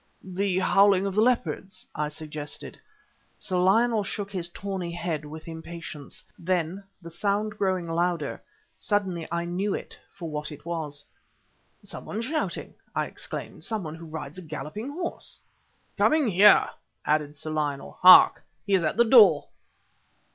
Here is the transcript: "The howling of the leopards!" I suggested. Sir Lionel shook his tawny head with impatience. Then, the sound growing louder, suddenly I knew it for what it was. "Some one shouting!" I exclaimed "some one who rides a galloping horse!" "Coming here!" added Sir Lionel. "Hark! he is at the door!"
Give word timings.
"The 0.23 0.57
howling 0.57 1.05
of 1.05 1.13
the 1.13 1.21
leopards!" 1.21 1.85
I 1.93 2.07
suggested. 2.07 2.79
Sir 3.37 3.57
Lionel 3.59 4.03
shook 4.03 4.31
his 4.31 4.49
tawny 4.49 4.91
head 4.91 5.25
with 5.25 5.47
impatience. 5.47 6.23
Then, 6.39 6.83
the 7.03 7.11
sound 7.11 7.55
growing 7.55 7.85
louder, 7.85 8.41
suddenly 8.75 9.27
I 9.31 9.45
knew 9.45 9.75
it 9.75 9.99
for 10.11 10.27
what 10.27 10.51
it 10.51 10.65
was. 10.65 11.05
"Some 11.83 12.05
one 12.05 12.19
shouting!" 12.21 12.73
I 12.95 13.05
exclaimed 13.05 13.63
"some 13.63 13.83
one 13.83 13.93
who 13.93 14.07
rides 14.07 14.39
a 14.39 14.41
galloping 14.41 14.89
horse!" 14.89 15.39
"Coming 15.99 16.29
here!" 16.29 16.71
added 17.05 17.37
Sir 17.37 17.51
Lionel. 17.51 17.99
"Hark! 18.01 18.43
he 18.65 18.73
is 18.73 18.83
at 18.83 18.97
the 18.97 19.05
door!" 19.05 19.49